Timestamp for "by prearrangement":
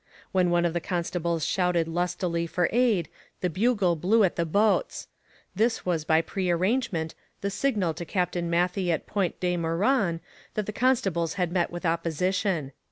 6.05-7.13